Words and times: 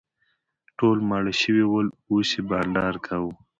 ټول 0.77 0.97
ماړه 1.09 1.33
شوي 1.41 1.65
ول 1.67 1.87
او 1.93 1.99
اوس 2.11 2.29
یې 2.35 2.41
بانډار 2.49 2.95
کاوه. 3.05 3.31